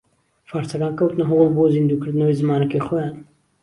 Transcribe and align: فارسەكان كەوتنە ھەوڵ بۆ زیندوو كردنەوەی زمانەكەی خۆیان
فارسەكان 0.51 0.95
كەوتنە 1.03 1.29
ھەوڵ 1.33 1.53
بۆ 1.59 1.69
زیندوو 1.75 2.01
كردنەوەی 2.03 2.39
زمانەكەی 2.41 2.85
خۆیان 2.85 3.15